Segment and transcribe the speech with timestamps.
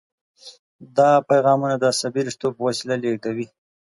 [0.97, 3.47] دا پیغامونه د عصبي رشتو په وسیله لیږدوي.